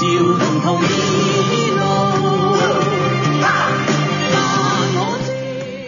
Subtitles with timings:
[0.00, 0.06] 就
[0.38, 1.59] 等同于。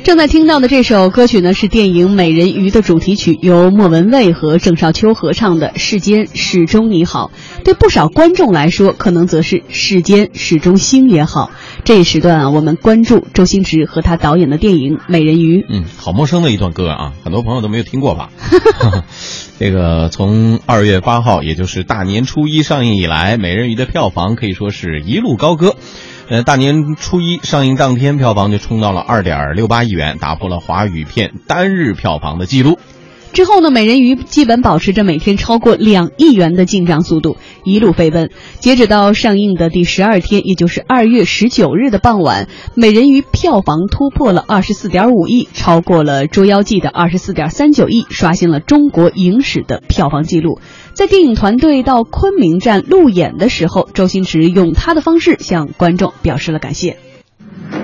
[0.04, 7.30] 正在听到的这首歌曲呢，是电影《美人鱼》的主题曲，由莫文蔚和郑少秋合唱的《世间始终你好》。
[7.64, 11.52] 对不少观众来说，可能则是《世间始终星也好》。
[11.84, 15.60] 这一时段啊，我们关注周星驰和他导演的电影《美人鱼》。
[15.68, 18.30] 嗯，好陌生的一段歌啊，很多朋友都没有听过吧？
[19.60, 25.76] 这个从二月八号，也就是大年初一上映以来，《美人鱼》的票房可以说是一路高歌。
[26.32, 32.78] 呃，大年初一上映当天，票房就冲到了二点六八亿元，打破了华语片单日票房的记录。
[33.34, 38.30] 之后呢，美人鱼基本保持着每天超过两亿元的进账速度，一路飞奔。
[38.60, 50.60] 截止到上映的第十二天，也就是二月十九日的傍晚，美人鱼票房突破了二十四点五亿，超过了《捉妖记》的二十四点三九亿，刷新了中国影史的票房纪录。
[50.94, 56.98] 在电影团队到昆明站路演的时候，周星驰用他的方式向观众表示了感谢。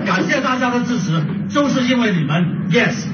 [0.04, 3.06] 感谢大家的支持，就是因为你们，yes，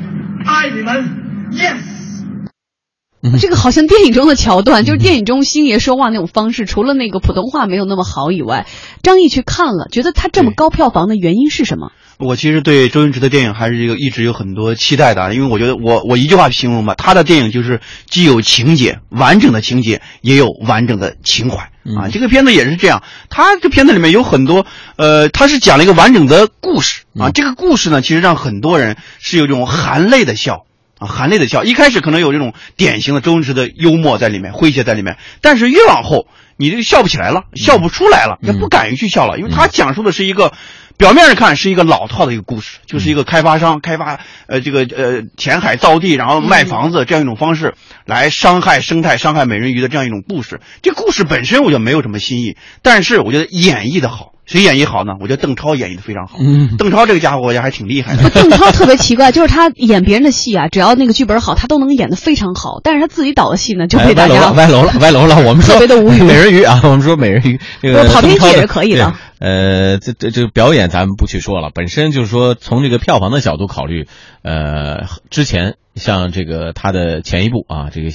[0.45, 3.39] 爱你们，yes。
[3.41, 8.67] 这个好像电影中的桥段，就是电影中星爷说话那种方式，除了那个普通话没有那么好以外，
[9.03, 11.93] 张译去看了，觉得他这么高票房的原因是什么？
[12.19, 22.09] 我其实对周星驰的电影还是有一直有很多期待的，因为我觉得我我一句话形容吧，他的电影就是既有情节完整的情节，也有完整的情怀啊。
[22.13, 24.65] 这个片子也是这样，他这片子里面有很多
[24.97, 27.31] 呃，他是讲了一个完整的故事啊。
[27.31, 30.65] 这个故事呢，其实让很多人是有这种含泪的笑。
[30.97, 40.53] 啊，含泪的笑，一开始可能有这种典型的周星驰的幽默在里面，诙谐在里面，但是越往后，你这个笑不起来了，笑不出来了，也不敢于去笑了，因为他讲述的是一个，
[40.97, 47.75] 表面上看是一个老套的一个故事，就是一个开发商开发呃这个呃填海造地，然后卖房子这样一种方式
[48.05, 50.61] 来伤害生态、伤害美人鱼的这样一种故事。
[50.83, 54.34] 这故事本身我觉得没有什么新意，但是我觉得演绎的好。
[54.47, 55.15] 谁演绎好呢？
[55.21, 56.37] 我觉得邓超演绎的非常好。
[56.39, 58.29] 嗯，邓超这个家伙我觉得还挺厉害的。
[58.29, 62.81] 邓超特别奇怪，就是他演别人的戏啊，只要那个剧本好，他都能演得非常好。
[62.83, 65.37] 但是他自己导的戏呢，就被大家歪楼了，歪楼了。
[65.47, 66.23] 我们特别的无语。
[66.23, 69.15] 美人鱼啊，我们说美人鱼这个跑偏也是可以的。
[69.39, 74.07] 呃，这这这个表演咱们不去说了，本身就是说从这个票房的角度考虑，
[74.43, 78.09] 呃，之前像这个他的前一部啊，这个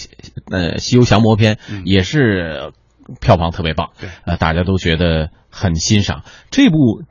[0.52, 2.72] 呃《西游降魔篇》也是
[3.20, 5.30] 票房特别棒，对，呃，大家都觉得。
[5.60, 7.04] 很欣赏这部，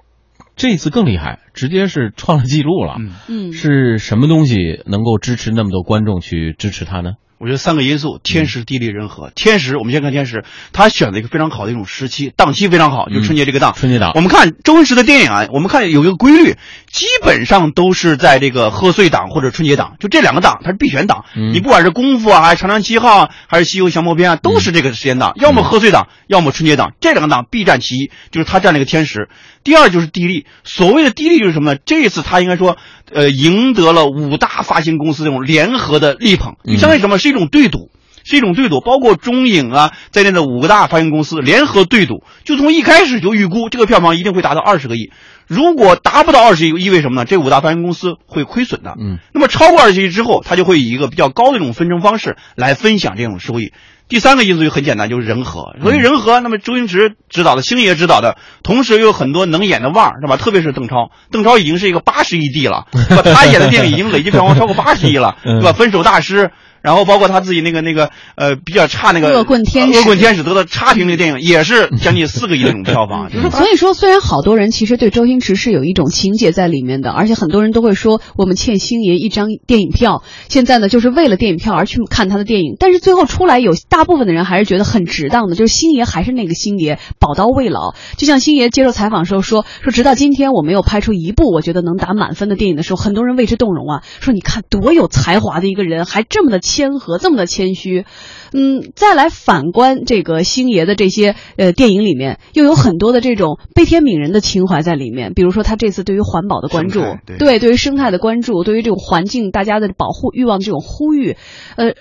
[0.56, 2.96] 这次更厉害，直接是创了记录了。
[3.28, 7.12] 嗯，是什么东西能够支持那么多观众去支持他呢？
[7.38, 9.30] 我觉得三个因素：天时、地利、人和。
[9.34, 13.74] 天时，我们先看天时，他选了一个非常好的一种时期，档期非常好，就春节这个档。
[13.76, 16.56] 春节档，我们看周星驰的电影啊，我们看有一个规律，
[16.90, 21.24] 基本上都是在这个贺岁档或者春节档，就这两个档，它是必选档。
[21.34, 29.28] 你不管是功夫啊，还是长江七号啊，还是西游降魔篇啊，都是这个时间档，要么贺岁档，要么春节档，这两个档必占其一，就是他占了一个天时。
[29.62, 31.78] 第二就是地利，所谓的地利就是什么呢？
[31.84, 32.78] 这次他应该说，
[33.12, 37.18] 呃，赢得了五大发行公司这种联合的力捧，相当于什么？
[37.18, 37.90] 是一种对赌，
[38.24, 38.80] 是一种对赌。
[38.80, 45.10] 包括中影啊在内的五个大发行公司联合对赌，就从一开始就预估这个票房一定会达到二十个亿。
[45.46, 47.24] 如果达不到二十亿，意味什么呢？
[47.24, 48.94] 这五大发行公司会亏损的。
[49.00, 53.72] 嗯，那么超过二十亿之后，他就会以一个比较高的这种分成方式来分享这种收益。
[54.10, 55.74] 第三个因素就很简单，就是人和。
[55.82, 60.36] 所以人和，那么周星驰指导的，星爷指导的，同时又有很多能演的腕儿，是吧？
[60.36, 63.22] 特别是邓超，邓超已经是一个八十亿帝了，是吧？
[63.22, 65.72] 他演的电影已经累计票房超过八十亿了， 是吧？
[65.72, 66.50] 分手大师。
[66.82, 73.30] 然后包括他自己那个那个呃比较差那个恶棍天使，恶棍天使得到差评那个电影也是将近四个亿的这种票房。
[73.50, 82.76] 所以说，虽然好多人其实对周星驰是有一种情节在里面的，而且很多人都会说我们欠星爷一张电影票，现在呢就是为了电影票而去看他的电影。
[82.78, 87.94] 但是最后出来有大部分的人还是觉得很值当的，就是星爷还是那个星爷，宝刀未老。
[88.16, 97.48] 就像星爷接受采访时候说说，直到今天我没有拍出一部我觉得能打满分的电影的时候，很多人为之动容啊，说你看多有才华的一个人，还这么的谦和，这么的。
[97.48, 98.04] 谦虚，
[98.52, 105.32] 嗯，再来反观这个星爷的这些呃电影里面，又有很多的这种悲天悯人的情怀在里面。
[105.32, 107.00] 比如说他这次对于环保的关注，
[107.38, 111.36] 对对于生态的关注，对于这种环境大家的保护欲望的这种呼吁，
[111.76, 111.94] 呃，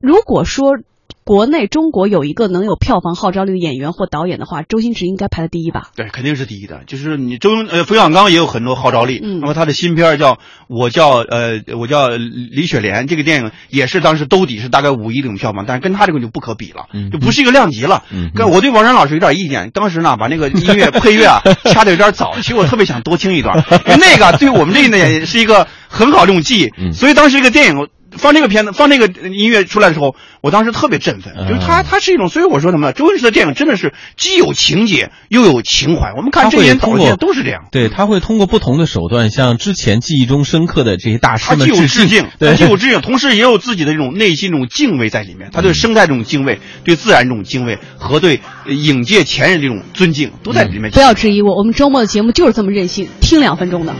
[0.00, 0.78] 如果说。
[1.26, 5.88] 国内中国有一个能有票房号召力的演员或导演的话，周星驰应该排在第一吧？
[5.96, 6.82] 对，肯定是第一的。
[6.86, 10.38] 就是你周呃冯小刚也有很多号召力，嗯那么他的新片叫
[10.68, 18.04] 我叫呃我叫李雪莲，这个电影也是当时兜底是大概五亿这种票房，但是跟他这个就不可比了，就不是一个量级了。
[18.12, 27.88] 嗯跟我对王山老师有点意见，当时呢把那个音乐配乐啊 掐的有点早，其实我特别想多听一段， 因为那个对我们这一代是一个很好这种记忆，嗯所以当时这个电影。
[28.12, 32.92] 放这个片子，放这个音乐出来的时候，我当时特别振奋，就是他，他是一种，所以我说什么呢？
[32.92, 36.12] 周星驰的电影真的是既有情节又有情怀。
[36.16, 45.50] 我们看这些年导演都是这样，对他会通过不同的手段，向之前记忆中深刻的这些大师们致敬，对，既有致敬，同时也有自己的这种内心这种敬畏在里面。
[45.52, 50.90] 他对生态这种敬畏，对自然这种敬畏和对影界前人这种尊敬都在里面。
[50.90, 53.94] 不要质疑我，我们周末的节目就是这么任性，听两分钟的。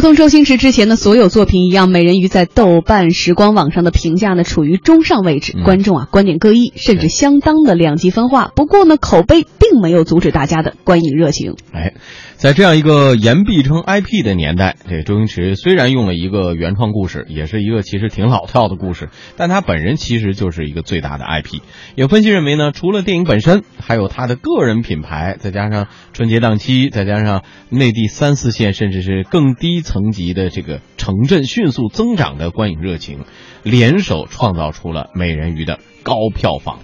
[0.00, 8.50] 如同周星驰之前的所有作品一样，《美人鱼》在豆瓣时光网上的评价呢处于中上位置，观众啊观点各异，甚至相当的两极分化。
[8.56, 11.56] 不过呢，口碑并没有阻止大家的观影热情。
[11.72, 11.92] 哎。
[12.40, 21.60] 在这样一个言必称 IP 的年代，这周星驰虽然用了一个原创故事，也是一个其实挺老套的故事，但他本人其实就是一个最大的 IP。
[21.96, 33.18] 有分析认为呢，除了电影本身，还有他的个人品牌，再加上春节档期，再加上内地三四线甚至是更低层级的这个城镇迅速增长的观影热情，
[33.62, 36.78] 联手创造出了《美人鱼》的高票房。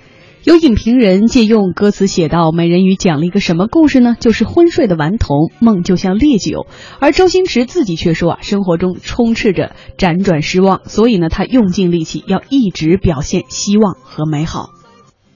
[0.47, 4.15] 有影评人借用歌词写道：“美人鱼讲了一个什么故事呢？
[4.21, 6.69] 就是昏睡的顽童梦就像烈酒。”
[7.01, 14.71] 而周星驰自己却说：“啊，生活中充斥着辗转失望，所以呢，他用尽力气要一直表现希望和美好。”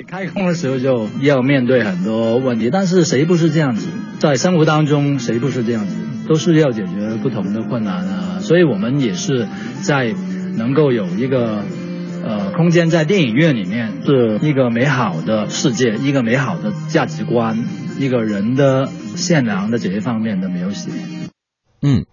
[0.06, 3.88] 开工的时候就要面对很多问题，但是谁不是这样子？
[4.20, 5.96] 在生活当中，谁不是这样子？
[6.28, 8.38] 都是要解决不同的困难啊！
[8.38, 9.48] 所以我们也是
[9.82, 10.14] 在
[10.56, 11.64] 能够有一个。
[12.22, 17.64] 呃，空间在电影院里面是一个美好的世界，一个美好的价值观，
[17.98, 20.90] 一个人的善良的这一方面的描写。
[21.82, 22.04] 嗯。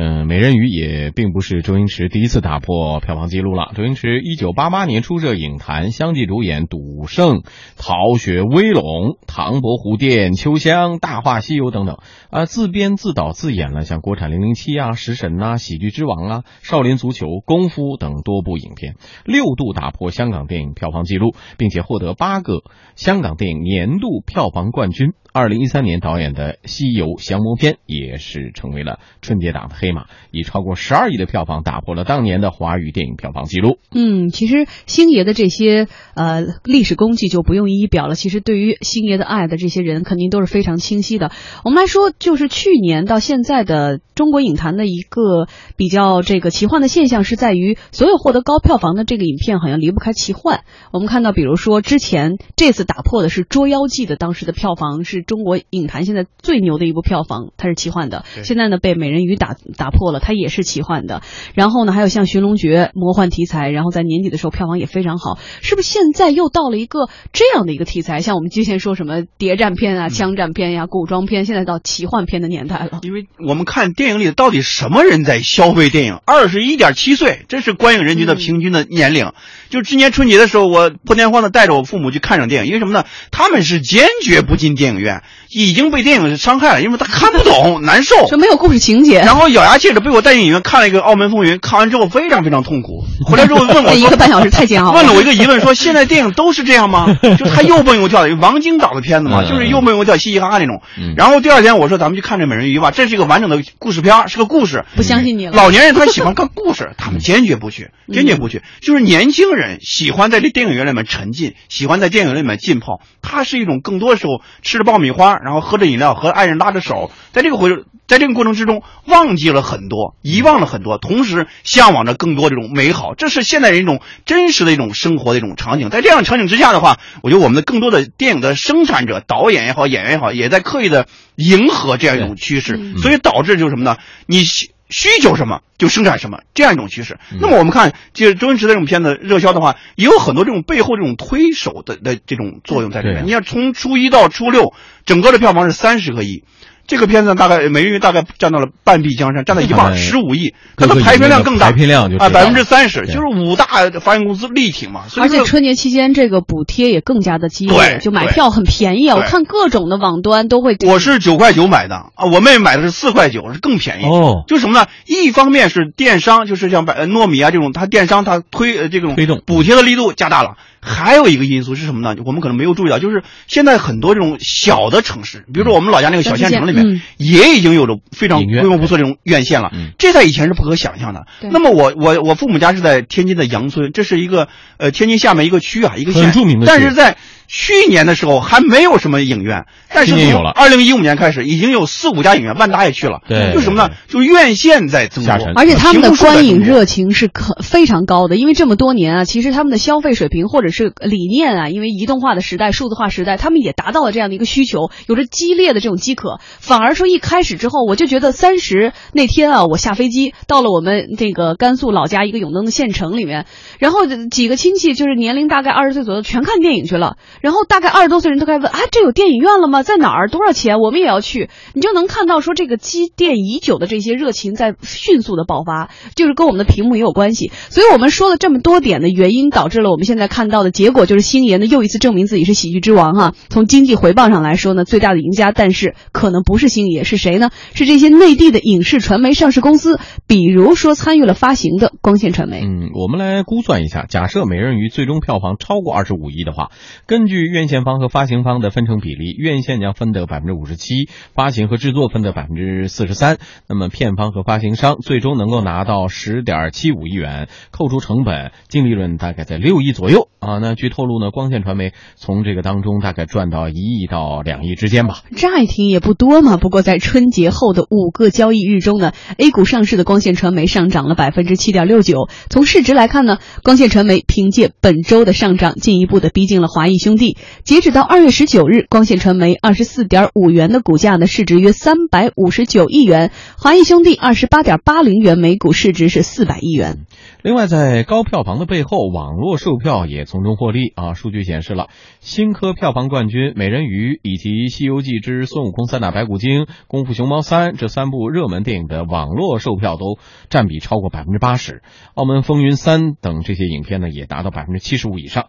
[0.00, 3.72] 嗯，美人鱼也并不是周星驰第一次打破票房记录了。
[3.74, 7.38] 周星驰一九八八年初涉影坛，相继主演《赌圣》
[7.76, 8.82] 《逃学威龙》
[9.26, 11.98] 《唐伯虎点秋香》《大话西游》等等，
[12.30, 22.62] 啊，自编自导自演了像国产《零零七》啊、《食神》呐、《喜剧之王》啊、《少林足球》《功夫》等多部影片，六度打破香港电影票房纪录，并且获得八个
[22.94, 25.08] 香港电影年度票房冠军。
[25.30, 33.78] 二零一三年导演的《西游降魔篇》也是成为了春节档的黑马，以超过十二亿的票房打破了当年的华语电影票房纪录。
[33.94, 38.14] 嗯，其实星爷的这些呃历史功绩就不用一一表了。
[38.16, 41.30] 其实对于星爷的爱的这些人，肯定都是非常清晰的。
[41.64, 50.64] 我们来说，就是去年到现在的中国影坛的一个比较这个奇幻的现象，是在于所有获得高票房的这个影片好像离不开奇幻。
[50.90, 55.18] 我们看到，比如说之前这次打破的是《捉妖记》的当时的票房是。
[55.28, 58.24] 中国影坛现在最牛的一部票房，它是奇幻的。
[58.44, 61.22] 现在呢，被美人鱼打打破了，它也是奇幻的。
[61.54, 65.38] 然后呢，还有像《寻龙诀》魔幻题材，然后在年底的时候票房也非常好。
[65.62, 68.20] 是不是现在又到了一个这样的一个题材？
[68.20, 72.98] 像我们之前说什么谍战片啊、枪战片呀、古装片，现在到奇幻片的年代了。
[73.02, 76.18] 因为我们看电影里到底什么人在消费电影？
[76.26, 79.32] 二十一点七岁，这是观影人群的平均的年龄。
[79.70, 83.04] 就今年春节的时候，我破天荒的带着我父母去看场电影，因为什么呢？
[83.30, 85.22] 他们是坚决不进电影院。
[85.50, 89.20] 已经被电影伤害了，因为他看不懂，难受， 就没有故事情节。
[89.20, 93.04] 然后咬牙切齿被我带进影院看了一个《澳门风云》，看完之后非常非常痛苦。
[93.26, 94.92] 回来之后问我，一个半小时太煎熬。
[94.92, 97.06] 问了我一个疑问，说现在电影都是这样吗？
[97.38, 100.82] 就他又蹦又跳的，王晶导的片子嘛，就是又蹦又跳、嘻嘻哈哈那种。
[101.16, 104.84] 然后第二天我说咱们去看这《美人鱼》吧，这是一个完整的故事片，是个故事。
[104.96, 105.52] 不相信你了。
[105.52, 108.62] 老年人他喜欢看故事，他们坚决不去，坚决不去。
[108.82, 113.00] 就是年轻人喜欢在这电影院里面沉浸，喜欢在电影院里面浸泡。
[113.22, 116.14] 他是一种更多时候吃着爆米花，然后喝着饮料。
[116.14, 117.70] 和爱人拉着手，在这个回，
[118.06, 123.14] 在这个过程之中，忘记了很多，遗忘了很多，同时向往着更多这种美好。
[123.14, 125.90] 这是现代人一种真实的一种生活的一种场景。
[125.90, 133.96] 在这样场景之下的话，我觉得我们的更多的电影的生产者、导演也好，演员也好，也在刻意的迎合这样一种趋势，所以导致就是什么呢？
[134.26, 134.44] 你。
[134.88, 137.18] 需求什么就生产什么这样一种趋势。
[137.30, 143.26] 嗯那么我们看，就是周星驰的这种片子热销的话，也有很多这种背后这种推手的的这种作用在里面。
[143.26, 144.72] 你看，从初一到初六，
[145.04, 146.44] 整个的票房是三十个亿。
[146.88, 153.66] 这个片子大概每月大概占到了半壁江山，占到一半，十五亿，它的排片量更大，排片量就啊，百分之三十，就是五大
[154.00, 155.02] 发行公司力挺嘛。
[155.18, 159.16] 而且春节期间这个补贴也更加的激烈，就买票很便宜啊！
[159.16, 160.78] 我看各种的网端都会。
[160.86, 164.06] 我是九块九买的啊，我妹妹买的是四块九，是更便宜。
[164.06, 164.86] 哦就是什么呢？
[165.06, 170.56] 一方面是电商，就是像百呃糯米啊这种，它电商它推呃这种推动补贴的力度加大了。
[170.80, 172.16] 还有一个因素是什么呢？
[172.24, 177.00] 我们可能没有注意到，就是现在很多这种小的城市，比如说我们老家那个小县城里面，嗯。
[177.16, 179.70] 也已经有了非常规模不错这种院线了。
[179.72, 179.92] 嗯。
[179.98, 181.26] 这在以前是不可想象的。
[181.50, 187.16] 那么我我我父母家是在天津的杨村，这是一个呃天津下面一个区啊，一个县，很著名的但是在
[187.48, 193.22] 去年的时候还没有什么影院，但是有了二零一五年开始，已经有四五家影院，万达也去了。
[193.26, 193.90] 对就什么呢？
[194.06, 206.38] 就院线在增多，而且他们的观影热情是可非常高的，因为这么多年啊，其实他们的消费水平或者是理念啊，因为移动化的时代、数字化时代，他们也达到了这样的一个需求，有着激烈的这种饥渴。
[206.60, 213.46] 反而说一开始之后，我就觉得三十那天啊，我下飞机到了我们这个甘肃老家一个永登的县城里面，
[213.78, 214.00] 然后
[214.30, 217.16] 几个亲戚就是年龄大概二十岁左右，全看电影去了。
[217.40, 219.82] 然后大概二十多岁人都开始问啊，这有电影院了吗？
[219.82, 220.28] 在哪儿？
[220.28, 220.78] 多少钱？
[220.80, 221.50] 我们也要去。
[221.74, 227.50] 你就能看到说这个积淀已久的这些热情在迅速的爆发，就是跟我们的屏幕也有关系。
[227.68, 237.50] 所以我们说了这么多点的原因，导致了我们现在看到的结果就是星爷呢又一次证明自己是喜剧之王哈、从经济回报上来说呢，最大的赢家，但是可能不是星爷，是谁呢？
[237.74, 242.62] 是这些内地的影视传媒上市公司，比如说参与了发行的光线传媒。
[242.62, 246.70] 嗯，我们来估算一下，假设《美人鱼》最终票房超过二十五亿的话，
[247.06, 253.38] 根据院线方和发行方的分成比例，院线将分得百分之五十七，发行和制作分得百分之四十三。
[253.68, 260.58] 那么片方和发行商最终能够拿到十点七五亿元，扣除成本，净利润大概在六亿左右啊。
[260.60, 265.22] 那据透露呢，光线传媒从这个当中大概赚到一亿到两亿之间吧。
[265.36, 272.28] 乍一听也不多嘛，不过在春节后的五个交易日中呢，A 股上市的光线传媒上涨了百分之七点六九。
[272.48, 277.36] 从市值来看呢，光线传媒凭借本周的上涨，进一步的逼近了华谊兄弟。
[277.64, 287.06] 截止到二月十九日，光线传媒二十四点五元的股价呢，市值约三百五十九亿元；华谊兄弟二十八点八零元每股，市值是四百亿元。
[287.48, 291.14] 另外，在高票房的背后，网络售票也从中获利啊。
[291.14, 291.88] 数据显示了，
[292.20, 300.18] 新科票房冠军《美人鱼》以及《西游记之孙悟空三打白骨精》《功夫熊猫三》这三部热门电影的网络售票都
[300.50, 301.80] 占比超过百分之八十。
[302.12, 305.46] 澳门风云三等这些影片呢，也达到百分之七十五以上。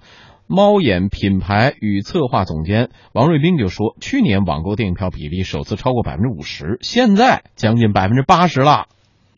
[0.48, 8.86] 猫眼品牌与策划总监王瑞斌就说，去年网购电影票比例首次超过百分之五十，现在将近百分之八十了。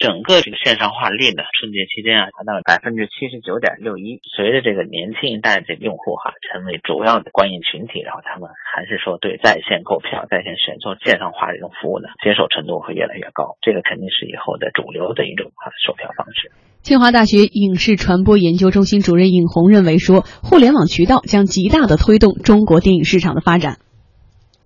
[0.01, 4.17] 整个这个线上化率呢，春节期间啊达到了百分之七十九点六一。
[4.33, 13.61] 随着这个年轻一代这个用户哈、成为主要的观影群体，然后他们还是说对在线购票、在线选座、线上化这种服务呢，接受程度会越来越高。
[13.61, 16.49] 这个肯定是以后的主流的一种啊、售票方式。
[16.81, 23.77] 清华大学影视传播研究中心主任尹红认为说，互联网渠道将极大的推动中国电影市场的发展。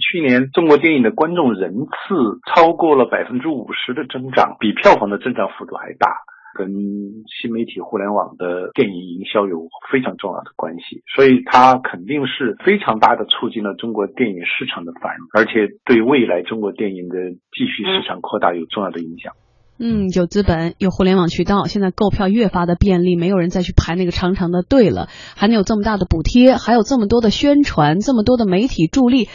[0.05, 6.07] 去年中国电影的观众人次超过了百分之五十的增长，比票房的增长幅度还大，
[6.53, 6.69] 跟
[7.25, 17.17] 新媒体互联网的电影营销有非常重要的关系，所以它肯定是非常大的促进了中国电影市场的繁荣，而且对未来中国电影的
[17.51, 19.33] 继续市场扩大有重要的影响。
[19.77, 29.27] 嗯，有资本，有互联网渠道，现在购票越发的便利，没有人再去排那个长长的队了，还能有这么大的补贴，还有这么多的宣传，这么多的媒体助力。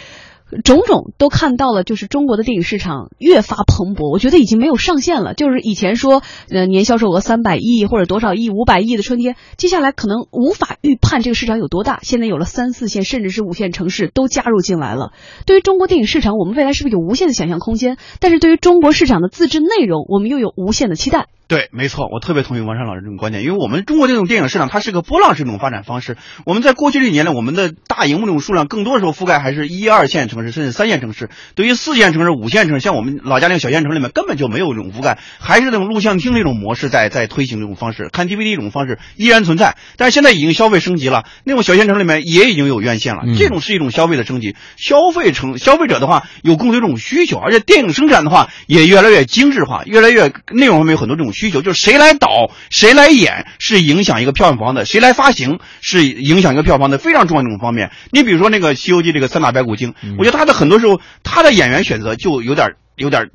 [0.64, 5.35] 种种都看到了，就是中国的电影市场越发蓬勃，我觉得已经没有上限了。
[5.35, 12.00] 就是以前说，呃，年销售额三百亿或者多少亿、五百亿的春天，接下来可能无法预判这个市场有多大。
[12.02, 15.12] 现在有了三四线甚至是五线城市都加入进来了。
[15.47, 17.97] 对于中国电影市场，我们未来是不是有无限的想象空间？
[18.19, 21.26] 但是对于中国市场的自制内容，我们又有无限的期待。
[21.50, 26.16] 对，没错，我特别同意王山老师这种观点，因为我们中国这种电影市场，它是个波浪式这种发展方式。
[26.47, 31.28] 我们在过去这几年呢，我们的大荧幕这种数量，更多的时候覆盖还是一二线城市，甚至三线城市。
[31.57, 39.76] 对于四线城市、五线城市，像我们老家那个小县城里面，根本就没有这种覆盖，还是那种录像厅这种模式在在推行这种方式，看 DVD 这种方式依然存在。
[39.97, 44.54] 但是现在已经消费升级了，那种小县城里面也已经有院线了，嗯这种是一种消费的升级。
[44.76, 57.91] 消费成消费者的话，有更多这种需求，而且电影生产的话也越来越精致化，越来越内容方面有很多这种需求，就是谁来导、谁来演是影响一个票房的，谁来发行是影响一个票房的非常重要的一种方面。
[58.11, 63.31] 你比如说那个《西游记》这个三打白骨精，我觉得他的很多时候他的演员选择就有点有点。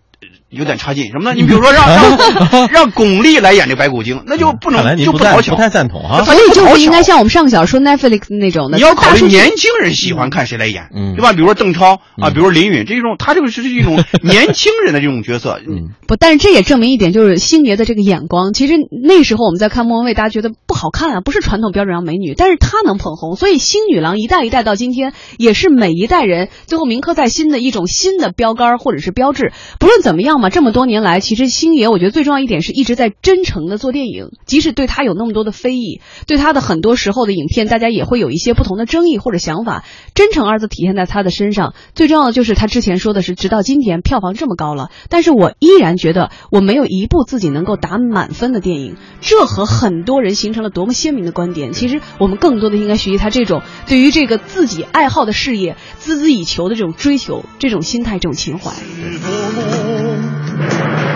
[0.52, 1.06] 呃有点差劲。
[1.12, 1.34] 什么呢？
[1.36, 6.24] 你比如说让让 让巩俐来演这白骨精，那就不能就不讨巧，太不太赞同啊。
[6.24, 11.34] 所以就是应该像我们上个小时说 Netflix 那种的，你要考虑年轻人喜欢看谁来演，嗯对吧？
[11.34, 15.60] 比如说邓超啊，嗯比如说林允这种，他这个是是一种 年轻人的这种角色。
[15.68, 18.54] 嗯，不，但是这也证明一点，就是星爷的这个眼光。
[18.54, 18.74] 其实
[19.04, 29.52] 那时候我们在看莫文蔚，大家觉得不好看啊，不是传统标准上美女，但是她能捧红，所以星女郎一代一代到今天，也是每一代人最后铭刻在心的一种新的标杆或者是标志。
[29.80, 39.86] 不论怎么样那么，这么多年来，其实星爷我觉得最重要一点是一直在真诚的做电影，即使对他有那么多的非议，对他的很多时候的影片，大家也会有一些不同的争议或者想法。
[40.14, 51.72] 真诚二字体现在他的身上，最重要的就是他之前说的是，直到今天票房这么高了，但是我依然觉得我没有一部自己能够打满分的电影，这和很多人形成了多么鲜明的观点。
[51.72, 58.74] 其实我们更多的应该学习他这种对于这个自己爱好的事业孜孜以求的这种追求、这种心态、这种情怀。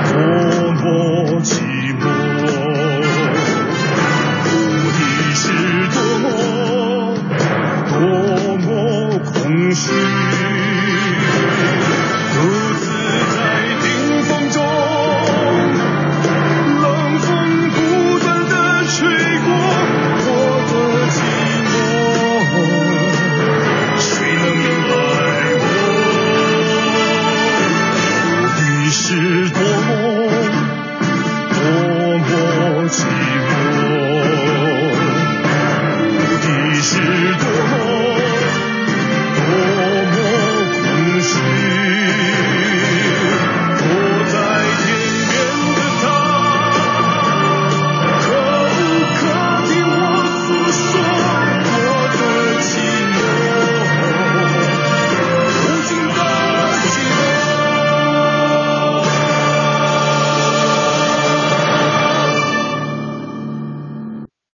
[0.09, 0.13] 多
[0.73, 0.83] 么
[1.41, 1.49] 寂
[1.99, 2.01] 寞，
[4.95, 4.99] 你
[5.35, 5.43] 是
[5.93, 6.25] 多么
[7.91, 7.97] 多
[8.57, 8.67] 么
[9.19, 9.31] 空
[9.73, 9.81] 虚，